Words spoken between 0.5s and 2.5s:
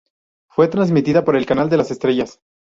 transmitida por El Canal de las Estrellas.